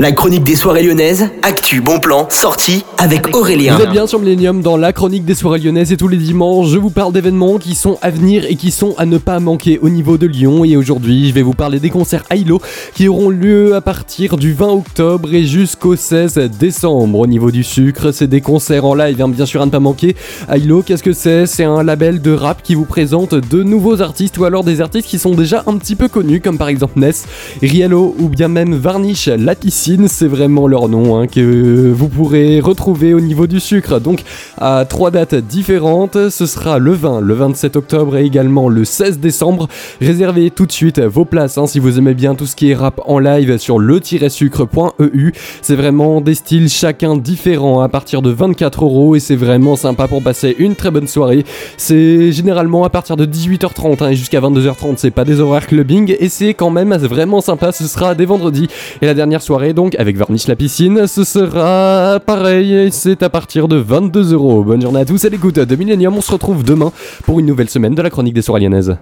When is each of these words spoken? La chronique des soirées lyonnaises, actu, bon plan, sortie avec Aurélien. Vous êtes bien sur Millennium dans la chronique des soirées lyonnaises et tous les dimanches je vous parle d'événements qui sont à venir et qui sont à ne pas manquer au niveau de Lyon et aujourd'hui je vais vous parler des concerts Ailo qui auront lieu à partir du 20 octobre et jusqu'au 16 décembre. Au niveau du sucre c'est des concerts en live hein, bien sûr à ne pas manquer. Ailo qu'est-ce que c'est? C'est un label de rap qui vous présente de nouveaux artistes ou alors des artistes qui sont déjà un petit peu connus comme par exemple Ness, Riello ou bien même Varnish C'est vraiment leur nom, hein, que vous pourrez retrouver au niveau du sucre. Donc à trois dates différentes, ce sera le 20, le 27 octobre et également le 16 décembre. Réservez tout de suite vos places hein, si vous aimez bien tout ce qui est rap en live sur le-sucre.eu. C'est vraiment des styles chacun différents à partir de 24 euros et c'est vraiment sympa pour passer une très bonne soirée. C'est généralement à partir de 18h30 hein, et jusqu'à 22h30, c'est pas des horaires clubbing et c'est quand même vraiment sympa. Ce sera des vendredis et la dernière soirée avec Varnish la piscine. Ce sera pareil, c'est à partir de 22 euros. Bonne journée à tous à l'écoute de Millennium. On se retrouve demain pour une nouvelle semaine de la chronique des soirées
La 0.00 0.12
chronique 0.12 0.44
des 0.44 0.56
soirées 0.56 0.82
lyonnaises, 0.82 1.28
actu, 1.42 1.82
bon 1.82 1.98
plan, 2.00 2.26
sortie 2.30 2.86
avec 2.96 3.36
Aurélien. 3.36 3.76
Vous 3.76 3.82
êtes 3.82 3.90
bien 3.90 4.06
sur 4.06 4.18
Millennium 4.18 4.62
dans 4.62 4.78
la 4.78 4.94
chronique 4.94 5.26
des 5.26 5.34
soirées 5.34 5.58
lyonnaises 5.58 5.92
et 5.92 5.98
tous 5.98 6.08
les 6.08 6.16
dimanches 6.16 6.68
je 6.70 6.78
vous 6.78 6.88
parle 6.88 7.12
d'événements 7.12 7.58
qui 7.58 7.74
sont 7.74 7.98
à 8.00 8.08
venir 8.08 8.46
et 8.48 8.56
qui 8.56 8.70
sont 8.70 8.94
à 8.96 9.04
ne 9.04 9.18
pas 9.18 9.40
manquer 9.40 9.78
au 9.82 9.90
niveau 9.90 10.16
de 10.16 10.26
Lyon 10.26 10.64
et 10.64 10.74
aujourd'hui 10.74 11.28
je 11.28 11.34
vais 11.34 11.42
vous 11.42 11.52
parler 11.52 11.80
des 11.80 11.90
concerts 11.90 12.24
Ailo 12.30 12.62
qui 12.94 13.08
auront 13.08 13.28
lieu 13.28 13.74
à 13.74 13.82
partir 13.82 14.38
du 14.38 14.54
20 14.54 14.68
octobre 14.68 15.34
et 15.34 15.44
jusqu'au 15.44 15.96
16 15.96 16.50
décembre. 16.58 17.18
Au 17.18 17.26
niveau 17.26 17.50
du 17.50 17.62
sucre 17.62 18.10
c'est 18.10 18.26
des 18.26 18.40
concerts 18.40 18.86
en 18.86 18.94
live 18.94 19.20
hein, 19.20 19.28
bien 19.28 19.44
sûr 19.44 19.60
à 19.60 19.66
ne 19.66 19.70
pas 19.70 19.80
manquer. 19.80 20.16
Ailo 20.48 20.80
qu'est-ce 20.80 21.02
que 21.02 21.12
c'est? 21.12 21.44
C'est 21.44 21.64
un 21.64 21.82
label 21.82 22.22
de 22.22 22.32
rap 22.32 22.62
qui 22.62 22.74
vous 22.74 22.86
présente 22.86 23.34
de 23.34 23.62
nouveaux 23.62 24.00
artistes 24.00 24.38
ou 24.38 24.46
alors 24.46 24.64
des 24.64 24.80
artistes 24.80 25.08
qui 25.08 25.18
sont 25.18 25.34
déjà 25.34 25.62
un 25.66 25.76
petit 25.76 25.94
peu 25.94 26.08
connus 26.08 26.40
comme 26.40 26.56
par 26.56 26.68
exemple 26.68 26.98
Ness, 26.98 27.26
Riello 27.60 28.16
ou 28.18 28.30
bien 28.30 28.48
même 28.48 28.74
Varnish 28.74 29.28
C'est 30.06 30.28
vraiment 30.28 30.68
leur 30.68 30.88
nom, 30.88 31.18
hein, 31.18 31.26
que 31.26 31.90
vous 31.90 32.08
pourrez 32.08 32.60
retrouver 32.60 33.12
au 33.12 33.20
niveau 33.20 33.48
du 33.48 33.58
sucre. 33.58 33.98
Donc 33.98 34.22
à 34.56 34.84
trois 34.88 35.10
dates 35.10 35.34
différentes, 35.34 36.28
ce 36.30 36.46
sera 36.46 36.78
le 36.78 36.92
20, 36.92 37.20
le 37.20 37.34
27 37.34 37.74
octobre 37.74 38.16
et 38.16 38.24
également 38.24 38.68
le 38.68 38.84
16 38.84 39.18
décembre. 39.18 39.68
Réservez 40.00 40.50
tout 40.50 40.66
de 40.66 40.72
suite 40.72 41.00
vos 41.00 41.24
places 41.24 41.58
hein, 41.58 41.66
si 41.66 41.80
vous 41.80 41.98
aimez 41.98 42.14
bien 42.14 42.36
tout 42.36 42.46
ce 42.46 42.54
qui 42.54 42.70
est 42.70 42.74
rap 42.74 43.00
en 43.04 43.18
live 43.18 43.58
sur 43.58 43.80
le-sucre.eu. 43.80 45.32
C'est 45.60 45.76
vraiment 45.76 46.20
des 46.20 46.34
styles 46.34 46.68
chacun 46.68 47.16
différents 47.16 47.80
à 47.80 47.88
partir 47.88 48.22
de 48.22 48.30
24 48.30 48.84
euros 48.84 49.16
et 49.16 49.20
c'est 49.20 49.36
vraiment 49.36 49.74
sympa 49.74 50.06
pour 50.06 50.22
passer 50.22 50.54
une 50.60 50.76
très 50.76 50.92
bonne 50.92 51.08
soirée. 51.08 51.44
C'est 51.76 52.30
généralement 52.30 52.84
à 52.84 52.90
partir 52.90 53.16
de 53.16 53.26
18h30 53.26 54.04
hein, 54.04 54.10
et 54.10 54.14
jusqu'à 54.14 54.40
22h30, 54.40 54.94
c'est 54.98 55.10
pas 55.10 55.24
des 55.24 55.40
horaires 55.40 55.66
clubbing 55.66 56.14
et 56.18 56.28
c'est 56.28 56.54
quand 56.54 56.70
même 56.70 56.94
vraiment 56.94 57.40
sympa. 57.40 57.72
Ce 57.72 57.88
sera 57.88 58.14
des 58.14 58.26
vendredis 58.26 58.68
et 59.02 59.06
la 59.06 59.14
dernière 59.14 59.42
soirée 59.42 59.72
avec 59.98 60.16
Varnish 60.16 60.46
la 60.46 60.56
piscine. 60.56 61.06
Ce 61.06 61.24
sera 61.24 62.20
pareil, 62.24 62.90
c'est 62.92 63.22
à 63.22 63.30
partir 63.30 63.66
de 63.66 63.76
22 63.76 64.34
euros. 64.34 64.62
Bonne 64.62 64.82
journée 64.82 65.00
à 65.00 65.04
tous 65.04 65.24
à 65.24 65.28
l'écoute 65.28 65.58
de 65.58 65.76
Millennium. 65.76 66.14
On 66.16 66.20
se 66.20 66.32
retrouve 66.32 66.64
demain 66.64 66.92
pour 67.24 67.40
une 67.40 67.46
nouvelle 67.46 67.70
semaine 67.70 67.94
de 67.94 68.02
la 68.02 68.10
chronique 68.10 68.34
des 68.34 68.42
soirées 68.42 68.60